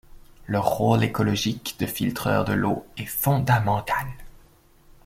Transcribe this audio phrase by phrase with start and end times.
[0.47, 4.07] Leur rôle écologique de filtreurs de l'eau est fondamental.